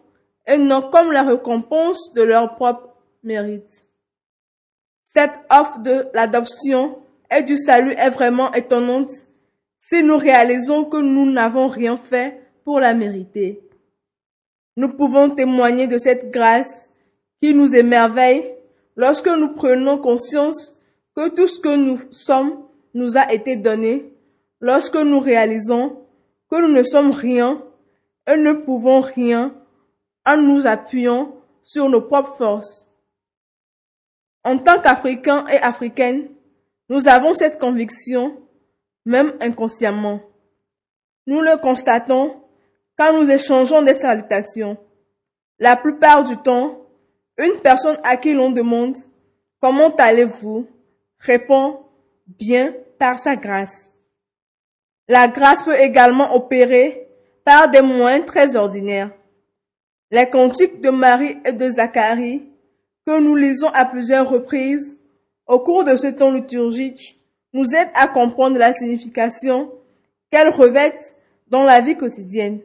et 0.46 0.58
non 0.58 0.82
comme 0.82 1.12
la 1.12 1.24
récompense 1.24 2.14
de 2.14 2.22
leur 2.22 2.56
propre 2.56 2.94
mérite. 3.24 3.88
Cette 5.06 5.40
offre 5.50 5.80
de 5.80 6.08
l'adoption 6.14 7.00
et 7.32 7.44
du 7.44 7.58
salut 7.58 7.94
est 7.94 8.10
vraiment 8.10 8.52
étonnante 8.54 9.12
si 9.80 10.04
nous 10.04 10.18
réalisons 10.18 10.86
que 10.86 10.98
nous 10.98 11.30
n'avons 11.32 11.68
rien 11.68 11.98
fait 11.98 12.42
pour 12.64 12.80
la 12.80 12.94
mériter. 12.94 13.62
Nous 14.76 14.90
pouvons 14.90 15.30
témoigner 15.30 15.88
de 15.88 15.98
cette 15.98 16.30
grâce 16.32 16.90
qui 17.42 17.54
nous 17.54 17.76
émerveille 17.76 18.54
lorsque 18.96 19.28
nous 19.28 19.54
prenons 19.54 19.98
conscience 19.98 20.76
que 21.16 21.30
tout 21.30 21.48
ce 21.48 21.60
que 21.60 21.76
nous 21.76 22.00
sommes 22.12 22.64
nous 22.94 23.18
a 23.18 23.32
été 23.32 23.56
donné, 23.56 24.12
lorsque 24.60 24.96
nous 24.96 25.20
réalisons 25.20 26.06
que 26.50 26.62
nous 26.62 26.74
ne 26.74 26.84
sommes 26.84 27.12
rien 27.12 27.64
et 28.28 28.38
ne 28.38 28.54
pouvons 28.54 29.02
rien 29.02 29.56
en 30.26 30.38
nous 30.38 30.66
appuyant 30.66 31.36
sur 31.64 31.90
nos 31.90 32.02
propres 32.02 32.38
forces. 32.38 32.88
En 34.44 34.58
tant 34.58 34.82
qu'Africains 34.82 35.46
et 35.48 35.58
Africaines, 35.58 36.30
nous 36.90 37.08
avons 37.08 37.34
cette 37.34 37.60
conviction, 37.60 38.38
même 39.06 39.34
inconsciemment. 39.40 40.22
Nous 41.26 41.42
le 41.42 41.58
constatons 41.58 42.42
quand 42.98 43.18
nous 43.18 43.30
échangeons 43.30 43.82
des 43.82 43.94
salutations. 43.94 44.78
La 45.60 45.76
plupart 45.78 46.24
du 46.26 46.38
temps, 46.38 46.82
une 47.38 47.60
personne 47.62 47.98
à 48.04 48.18
qui 48.18 48.34
l'on 48.34 48.52
demande 48.52 48.96
comment 49.62 49.96
allez-vous? 49.96 50.68
Répond 51.24 51.80
bien 52.28 52.74
par 53.00 53.18
sa 53.20 53.36
grâce. 53.36 53.94
La 55.08 55.28
grâce 55.28 55.64
peut 55.64 55.80
également 55.80 56.36
opérer 56.36 57.08
par 57.44 57.70
des 57.70 57.82
moyens 57.82 58.26
très 58.26 58.56
ordinaires. 58.56 59.12
Les 60.12 60.30
cantiques 60.30 60.82
de 60.82 60.90
Marie 60.90 61.38
et 61.46 61.54
de 61.54 61.70
Zacharie, 61.70 62.44
que 63.06 63.20
nous 63.20 63.36
lisons 63.36 63.70
à 63.74 63.86
plusieurs 63.86 64.30
reprises 64.30 64.98
au 65.48 65.60
cours 65.60 65.84
de 65.84 65.98
ce 65.98 66.08
temps 66.08 66.32
liturgique, 66.32 67.20
nous 67.52 67.66
aident 67.74 67.92
à 67.94 68.08
comprendre 68.08 68.58
la 68.58 68.74
signification 68.74 69.72
qu'elles 70.32 70.50
revêtent 70.50 71.18
dans 71.48 71.64
la 71.64 71.82
vie 71.82 71.98
quotidienne. 71.98 72.62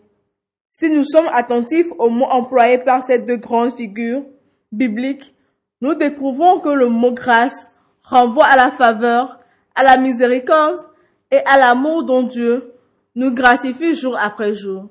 Si 0.71 0.91
nous 0.91 1.05
sommes 1.05 1.29
attentifs 1.33 1.91
aux 1.99 2.11
mots 2.11 2.27
employés 2.27 2.79
par 2.79 3.03
ces 3.03 3.19
deux 3.19 3.37
grandes 3.37 3.75
figures 3.75 4.25
bibliques, 4.71 5.35
nous 5.81 5.95
découvrons 5.95 6.61
que 6.61 6.69
le 6.69 6.89
mot 6.89 7.13
grâce 7.13 7.75
renvoie 8.09 8.47
à 8.47 8.57
la 8.57 8.71
faveur, 8.71 9.39
à 9.75 9.83
la 9.83 9.97
miséricorde 9.97 10.79
et 11.31 11.39
à 11.45 11.59
l'amour 11.59 12.05
dont 12.05 12.23
Dieu 12.23 12.73
nous 13.15 13.33
gratifie 13.33 13.95
jour 13.95 14.17
après 14.19 14.55
jour. 14.55 14.89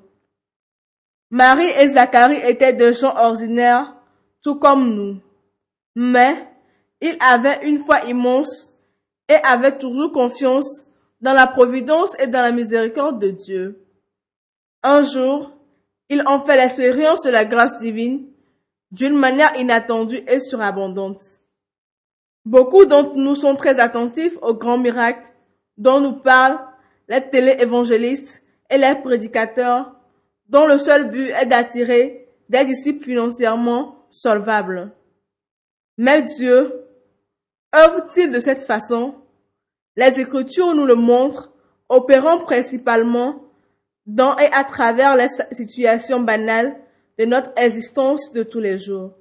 Marie 1.30 1.70
et 1.78 1.88
Zacharie 1.88 2.40
étaient 2.42 2.72
des 2.72 2.92
gens 2.92 3.14
ordinaires, 3.16 3.94
tout 4.42 4.58
comme 4.58 4.94
nous. 4.94 5.20
Mais 5.94 6.48
ils 7.00 7.16
avaient 7.20 7.66
une 7.66 7.80
foi 7.80 8.04
immense 8.04 8.74
et 9.28 9.34
avaient 9.34 9.76
toujours 9.76 10.12
confiance 10.12 10.86
dans 11.20 11.32
la 11.32 11.46
providence 11.46 12.18
et 12.20 12.28
dans 12.28 12.42
la 12.42 12.52
miséricorde 12.52 13.20
de 13.20 13.30
Dieu. 13.30 13.84
Un 14.82 15.02
jour, 15.02 15.52
ils 16.08 16.22
ont 16.26 16.40
fait 16.40 16.56
l'expérience 16.56 17.22
de 17.22 17.30
la 17.30 17.44
grâce 17.44 17.78
divine 17.80 18.26
d'une 18.90 19.16
manière 19.16 19.54
inattendue 19.58 20.22
et 20.26 20.40
surabondante. 20.40 21.20
Beaucoup 22.48 22.86
d'entre 22.86 23.14
nous 23.16 23.34
sont 23.34 23.56
très 23.56 23.78
attentifs 23.78 24.32
aux 24.40 24.54
grands 24.54 24.78
miracles 24.78 25.26
dont 25.76 26.00
nous 26.00 26.14
parlent 26.14 26.58
les 27.06 27.20
téléévangélistes 27.20 28.42
et 28.70 28.78
les 28.78 28.94
prédicateurs 28.94 29.92
dont 30.48 30.66
le 30.66 30.78
seul 30.78 31.10
but 31.10 31.28
est 31.28 31.44
d'attirer 31.44 32.26
des 32.48 32.64
disciples 32.64 33.04
financièrement 33.04 34.06
solvables. 34.08 34.92
Mais 35.98 36.22
Dieu 36.22 36.72
œuvre-t-il 37.76 38.32
de 38.32 38.40
cette 38.40 38.62
façon? 38.62 39.16
Les 39.94 40.18
Écritures 40.18 40.74
nous 40.74 40.86
le 40.86 40.94
montrent, 40.94 41.52
opérant 41.90 42.38
principalement 42.38 43.42
dans 44.06 44.38
et 44.38 44.50
à 44.54 44.64
travers 44.64 45.16
les 45.16 45.28
situations 45.52 46.20
banales 46.20 46.80
de 47.18 47.26
notre 47.26 47.52
existence 47.56 48.32
de 48.32 48.42
tous 48.42 48.60
les 48.60 48.78
jours, 48.78 49.12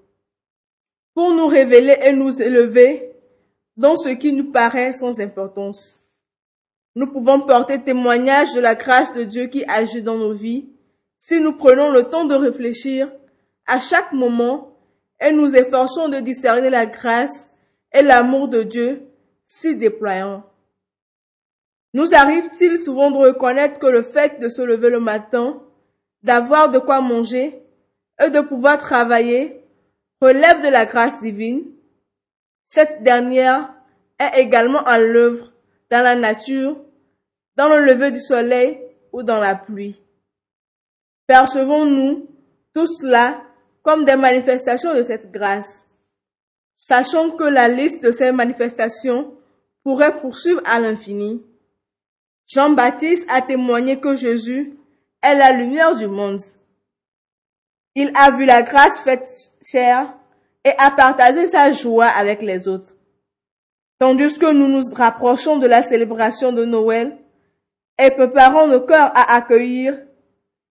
pour 1.13 1.33
nous 1.33 1.47
révéler 1.47 1.97
et 2.03 2.13
nous 2.13 2.41
élever 2.41 3.06
dans 3.77 3.95
ce 3.95 4.09
qui 4.09 4.33
nous 4.33 4.51
paraît 4.51 4.93
sans 4.93 5.21
importance. 5.21 6.01
Nous 6.95 7.07
pouvons 7.07 7.41
porter 7.41 7.83
témoignage 7.83 8.53
de 8.53 8.59
la 8.59 8.73
grâce 8.73 9.13
de 9.13 9.23
Dieu 9.23 9.45
qui 9.45 9.63
agit 9.67 10.01
dans 10.01 10.17
nos 10.17 10.33
vies 10.33 10.67
si 11.19 11.39
nous 11.39 11.53
prenons 11.53 11.91
le 11.91 12.03
temps 12.03 12.25
de 12.25 12.35
réfléchir 12.35 13.11
à 13.67 13.79
chaque 13.79 14.11
moment 14.13 14.75
et 15.21 15.31
nous 15.31 15.55
efforçons 15.55 16.09
de 16.09 16.19
discerner 16.19 16.69
la 16.69 16.87
grâce 16.87 17.51
et 17.93 18.01
l'amour 18.01 18.47
de 18.47 18.63
Dieu 18.63 19.03
si 19.45 19.75
déployant. 19.75 20.43
Nous 21.93 22.13
arrive-t-il 22.13 22.77
souvent 22.77 23.11
de 23.11 23.17
reconnaître 23.17 23.79
que 23.79 23.87
le 23.87 24.03
fait 24.03 24.39
de 24.39 24.47
se 24.49 24.61
lever 24.61 24.89
le 24.89 24.99
matin, 24.99 25.61
d'avoir 26.23 26.69
de 26.69 26.79
quoi 26.79 27.01
manger 27.01 27.61
et 28.23 28.29
de 28.29 28.41
pouvoir 28.41 28.77
travailler 28.77 29.61
relève 30.21 30.61
de 30.61 30.69
la 30.69 30.85
grâce 30.85 31.19
divine? 31.21 31.63
Cette 32.67 33.01
dernière 33.01 33.73
est 34.19 34.39
également 34.41 34.83
en 34.85 34.97
l'œuvre 34.97 35.51
dans 35.89 36.03
la 36.03 36.15
nature, 36.15 36.77
dans 37.55 37.69
le 37.69 37.85
lever 37.85 38.11
du 38.11 38.19
soleil 38.19 38.79
ou 39.13 39.23
dans 39.23 39.39
la 39.39 39.55
pluie. 39.55 40.01
Percevons-nous 41.27 42.27
tout 42.73 42.85
cela 42.87 43.41
comme 43.81 44.03
des 44.03 44.17
manifestations 44.17 44.93
de 44.93 45.01
cette 45.01 45.31
grâce, 45.31 45.89
sachant 46.77 47.31
que 47.31 47.45
la 47.45 47.69
liste 47.69 48.03
de 48.03 48.11
ces 48.11 48.33
manifestations 48.33 49.33
pourrait 49.83 50.19
poursuivre 50.19 50.61
à 50.65 50.79
l'infini. 50.79 51.41
Jean-Baptiste 52.47 53.29
a 53.29 53.41
témoigné 53.41 53.99
que 53.99 54.15
Jésus 54.15 54.77
est 55.21 55.35
la 55.35 55.53
lumière 55.53 55.95
du 55.95 56.07
monde. 56.07 56.41
Il 57.95 58.11
a 58.15 58.31
vu 58.31 58.45
la 58.45 58.61
grâce 58.61 58.99
faite 58.99 59.27
chair 59.61 60.13
et 60.63 60.71
a 60.77 60.91
partagé 60.91 61.47
sa 61.47 61.71
joie 61.71 62.07
avec 62.07 62.41
les 62.41 62.67
autres. 62.67 62.93
Tandis 63.99 64.37
que 64.37 64.51
nous 64.51 64.67
nous 64.67 64.83
rapprochons 64.95 65.57
de 65.57 65.67
la 65.67 65.81
célébration 65.81 66.51
de 66.51 66.65
Noël 66.65 67.17
et 67.97 68.11
préparons 68.11 68.67
nos 68.67 68.81
cœurs 68.81 69.11
à 69.15 69.35
accueillir 69.35 69.97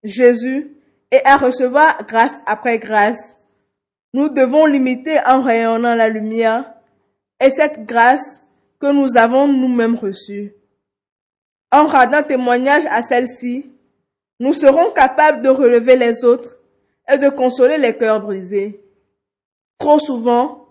Jésus 0.04 0.76
et 1.10 1.24
à 1.24 1.36
recevoir 1.36 2.06
grâce 2.06 2.38
après 2.46 2.78
grâce, 2.78 3.40
nous 4.12 4.28
devons 4.28 4.66
limiter 4.66 5.18
en 5.26 5.42
rayonnant 5.42 5.94
la 5.94 6.08
lumière 6.08 6.72
et 7.40 7.50
cette 7.50 7.84
grâce 7.84 8.44
que 8.80 8.92
nous 8.92 9.16
avons 9.16 9.48
nous-mêmes 9.48 9.96
reçue. 9.96 10.54
En 11.72 11.86
rendant 11.86 12.22
témoignage 12.22 12.84
à 12.90 13.02
celle-ci, 13.02 13.66
nous 14.38 14.52
serons 14.52 14.90
capables 14.90 15.42
de 15.42 15.48
relever 15.48 15.96
les 15.96 16.24
autres 16.24 16.58
et 17.08 17.18
de 17.18 17.28
consoler 17.28 17.78
les 17.78 17.96
cœurs 17.96 18.20
brisés. 18.20 18.85
Trop 19.78 19.98
souvent, 19.98 20.68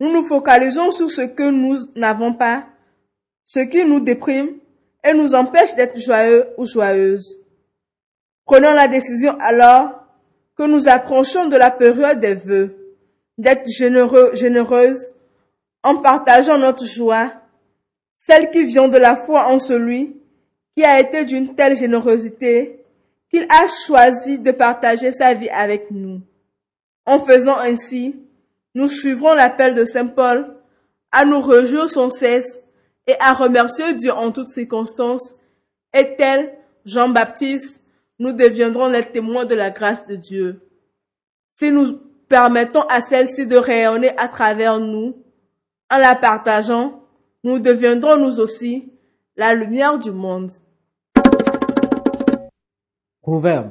nous 0.00 0.12
nous 0.12 0.24
focalisons 0.24 0.90
sur 0.90 1.10
ce 1.10 1.22
que 1.22 1.50
nous 1.50 1.76
n'avons 1.96 2.34
pas, 2.34 2.66
ce 3.44 3.60
qui 3.60 3.84
nous 3.84 4.00
déprime 4.00 4.58
et 5.04 5.12
nous 5.12 5.34
empêche 5.34 5.74
d'être 5.74 5.98
joyeux 5.98 6.46
ou 6.56 6.64
joyeuses. 6.64 7.38
Prenons 8.44 8.72
la 8.72 8.88
décision 8.88 9.36
alors 9.40 10.04
que 10.56 10.64
nous 10.64 10.88
approchons 10.88 11.48
de 11.48 11.56
la 11.56 11.70
période 11.70 12.20
des 12.20 12.34
vœux, 12.34 12.96
d'être 13.36 13.68
généreux, 13.68 14.34
généreuse 14.34 15.10
en 15.82 15.96
partageant 15.96 16.58
notre 16.58 16.84
joie, 16.84 17.32
celle 18.16 18.50
qui 18.50 18.64
vient 18.64 18.88
de 18.88 18.98
la 18.98 19.16
foi 19.16 19.46
en 19.46 19.58
celui 19.58 20.16
qui 20.76 20.84
a 20.84 21.00
été 21.00 21.24
d'une 21.24 21.54
telle 21.54 21.76
générosité 21.76 22.84
qu'il 23.30 23.46
a 23.50 23.66
choisi 23.86 24.38
de 24.38 24.50
partager 24.50 25.12
sa 25.12 25.34
vie 25.34 25.50
avec 25.50 25.90
nous. 25.90 26.20
En 27.04 27.20
faisant 27.20 27.58
ainsi, 27.58 28.16
nous 28.74 28.88
suivrons 28.88 29.34
l'appel 29.34 29.74
de 29.74 29.84
Saint 29.84 30.06
Paul 30.06 30.56
à 31.10 31.24
nous 31.24 31.40
réjouir 31.40 31.88
sans 31.88 32.10
cesse 32.10 32.62
et 33.06 33.14
à 33.20 33.32
remercier 33.32 33.94
Dieu 33.94 34.12
en 34.12 34.30
toutes 34.30 34.46
circonstances, 34.46 35.36
et 35.94 36.16
tel 36.16 36.52
Jean-Baptiste, 36.84 37.84
nous 38.18 38.32
deviendrons 38.32 38.88
les 38.88 39.04
témoins 39.04 39.46
de 39.46 39.54
la 39.54 39.70
grâce 39.70 40.06
de 40.06 40.16
Dieu. 40.16 40.60
Si 41.54 41.70
nous 41.70 41.98
permettons 42.28 42.82
à 42.82 43.00
celle-ci 43.00 43.46
de 43.46 43.56
rayonner 43.56 44.16
à 44.18 44.28
travers 44.28 44.78
nous, 44.78 45.16
en 45.90 45.96
la 45.96 46.14
partageant, 46.14 47.02
nous 47.44 47.58
deviendrons 47.58 48.16
nous 48.16 48.40
aussi 48.40 48.92
la 49.36 49.54
lumière 49.54 49.98
du 49.98 50.10
monde. 50.10 50.50
Proverbe. 53.22 53.70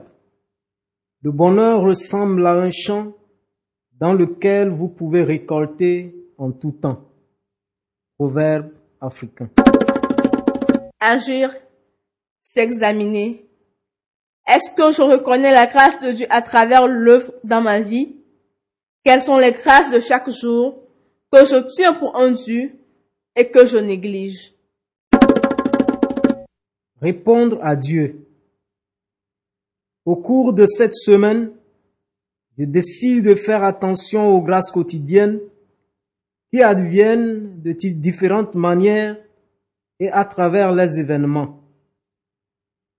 Le 1.22 1.32
bonheur 1.32 1.82
ressemble 1.82 2.46
à 2.48 2.54
un 2.54 2.72
champ 2.72 3.14
dans 4.00 4.14
lequel 4.14 4.70
vous 4.70 4.90
pouvez 4.90 5.24
récolter 5.24 6.16
en 6.38 6.52
tout 6.52 6.72
temps. 6.72 7.04
Proverbe 8.18 8.70
africain. 9.02 9.50
Agir, 11.00 11.56
s'examiner. 12.42 13.46
Est-ce 14.48 14.72
que 14.72 14.92
je 14.92 15.02
reconnais 15.02 15.52
la 15.52 15.68
grâce 15.68 16.00
de 16.02 16.12
Dieu 16.12 16.28
à 16.30 16.42
travers 16.42 16.88
l'œuvre 16.88 17.34
dans 17.44 17.62
ma 17.62 17.82
vie? 17.82 18.16
Quelles 19.04 19.22
sont 19.22 19.38
les 19.38 19.52
grâces 19.52 19.92
de 19.92 20.00
chaque 20.00 20.30
jour 20.30 20.84
que 21.32 21.46
je 21.46 21.66
tiens 21.76 21.94
pour 21.94 22.16
un 22.16 22.32
Dieu 22.32 22.72
et 23.36 23.50
que 23.50 23.66
je 23.66 23.78
néglige? 23.78 24.54
Répondre 27.02 27.60
à 27.62 27.76
Dieu. 27.76 28.26
Au 30.06 30.16
cours 30.16 30.54
de 30.54 30.66
cette 30.66 30.96
semaine, 30.96 31.52
je 32.58 32.66
décide 32.66 33.24
de 33.24 33.36
faire 33.36 33.64
attention 33.64 34.36
aux 34.36 34.42
grâces 34.42 34.72
quotidiennes 34.72 35.40
qui 36.52 36.64
adviennent 36.64 37.62
de 37.62 37.72
différentes 37.72 38.56
manières 38.56 39.18
et 40.00 40.10
à 40.10 40.26
travers 40.26 40.72
les 40.72 41.00
événements. 41.00 41.62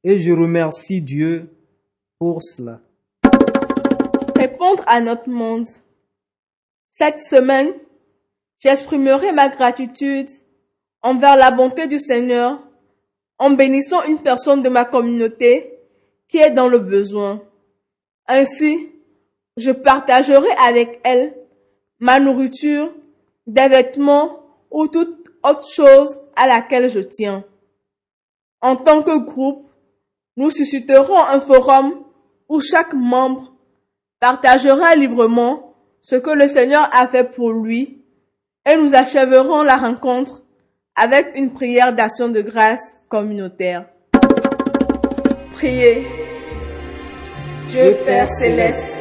Et 0.05 0.18
je 0.18 0.33
remercie 0.33 1.01
Dieu 1.01 1.51
pour 2.18 2.42
cela. 2.42 2.81
Répondre 4.37 4.85
à 4.87 5.01
notre 5.01 5.29
monde. 5.29 5.66
Cette 6.90 7.21
semaine, 7.21 7.73
j'exprimerai 8.61 9.33
ma 9.33 9.49
gratitude 9.49 10.29
envers 11.03 11.37
la 11.37 11.51
bonté 11.51 11.88
du 11.88 11.99
Seigneur 11.99 12.62
en 13.38 13.51
bénissant 13.51 14.05
une 14.05 14.23
personne 14.23 14.62
de 14.62 14.68
ma 14.68 14.85
communauté 14.85 15.79
qui 16.29 16.38
est 16.38 16.51
dans 16.51 16.68
le 16.68 16.79
besoin. 16.79 17.42
Ainsi, 18.27 18.90
je 19.59 19.71
partagerai 19.71 20.51
avec 20.64 21.01
elle 21.05 21.35
ma 22.01 22.21
nourriture, 22.21 22.92
des 23.47 23.68
vêtements 23.68 24.40
ou 24.71 24.87
toute 24.88 25.27
autre 25.42 25.68
chose 25.68 26.21
à 26.37 26.47
laquelle 26.47 26.88
je 26.88 27.01
tiens. 27.01 27.44
En 28.61 28.77
tant 28.77 29.03
que 29.03 29.18
groupe, 29.18 29.68
nous 30.37 30.51
susciterons 30.51 31.18
un 31.18 31.40
forum 31.40 32.05
où 32.49 32.61
chaque 32.61 32.94
membre 32.94 33.53
partagera 34.21 34.94
librement 34.94 35.75
ce 36.03 36.16
que 36.16 36.31
le 36.31 36.49
Seigneur 36.49 36.88
a 36.92 37.07
fait 37.09 37.25
pour 37.25 37.53
lui 37.53 38.05
et 38.66 38.77
nous 38.77 38.94
achèverons 38.94 39.62
la 39.62 39.77
rencontre 39.77 40.42
avec 40.94 41.33
une 41.37 41.53
prière 41.53 41.94
d'action 41.94 42.29
de 42.29 42.40
grâce 42.40 42.99
communautaire. 43.09 43.87
Priez. 45.53 46.07
Dieu 47.68 47.97
Père 48.07 48.31
céleste, 48.31 48.97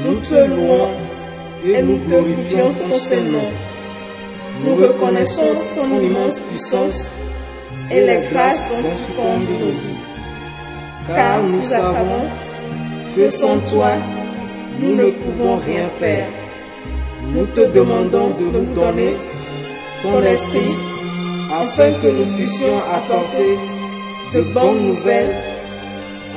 nous 0.00 0.20
te 0.20 0.46
louons 0.46 0.88
et 1.66 1.82
nous 1.82 1.98
glorifions 2.08 2.72
ton 2.72 2.98
Saint-Nom. 2.98 3.50
Nous 4.64 4.74
reconnaissons 4.76 5.54
ton 5.76 6.00
immense 6.00 6.40
puissance 6.40 7.10
et 7.90 8.00
les 8.00 8.22
grâces 8.30 8.64
dont 8.68 8.96
tu 9.04 9.12
combles 9.12 9.52
nos 9.60 9.72
vies. 9.82 10.02
Car 11.14 11.42
nous 11.42 11.62
savons 11.62 12.24
que 13.16 13.28
sans 13.30 13.58
toi, 13.70 13.92
nous 14.80 14.94
ne 14.96 15.10
pouvons 15.10 15.56
rien 15.56 15.88
faire. 16.00 16.26
Nous 17.34 17.46
te 17.46 17.60
demandons 17.60 18.30
de 18.30 18.44
nous 18.44 18.74
donner 18.74 19.14
ton 20.02 20.22
esprit 20.22 20.74
afin 21.52 21.92
que 22.00 22.06
nous 22.08 22.36
puissions 22.36 22.78
apporter 22.78 23.58
de 24.34 24.40
bonnes 24.54 24.88
nouvelles 24.88 25.36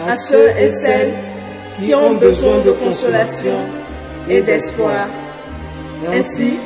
à 0.08 0.18
ceux 0.18 0.50
et 0.60 0.70
celles 0.70 1.13
qui 1.78 1.94
ont 1.94 2.14
besoin 2.14 2.60
de 2.60 2.72
consolation 2.72 3.58
et 4.30 4.42
d'espoir. 4.42 5.08
Ainsi, 6.14 6.58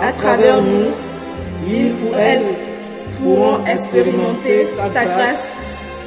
à 0.00 0.12
travers 0.12 0.60
nous, 0.62 0.90
ils 1.66 1.92
ou 1.92 2.14
elles 2.16 2.54
pourront 3.18 3.64
expérimenter 3.64 4.68
ta 4.94 5.04
grâce 5.04 5.54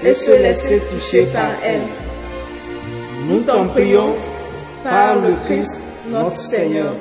et 0.04 0.14
se 0.14 0.32
laisser 0.32 0.82
toucher 0.92 1.24
par 1.34 1.52
elle. 1.64 1.88
Nous 3.28 3.42
t'en 3.42 3.68
prions 3.68 4.16
par 4.84 5.16
le 5.16 5.34
Christ 5.46 5.80
notre 6.10 6.40
Seigneur. 6.40 6.94